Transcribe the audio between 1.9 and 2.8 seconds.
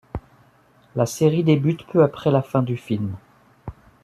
après la fin du